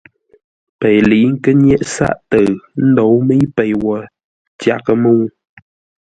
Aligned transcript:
Pei 0.79 0.97
lə̌i 1.09 1.29
kə́ 1.43 1.53
nyéʼ 1.63 1.83
sáʼ-təʉ 1.95 2.45
ə́ 2.51 2.55
ndóu 2.89 3.15
mə́i 3.27 3.43
pei 3.55 3.73
wo 3.81 3.93
tyaghʼə́ 4.59 4.95
mə́u. 5.03 5.21